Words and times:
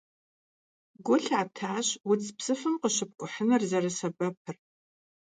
Гу 1.05 1.15
лъатащ 1.23 1.87
удз 2.09 2.27
псыфым 2.37 2.73
къыщыпкӀухьыныр 2.81 3.61
зэрысэбэпым. 3.69 4.57